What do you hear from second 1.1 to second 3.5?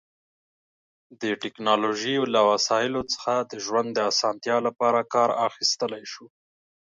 د ټیکنالوژی له وسایلو څخه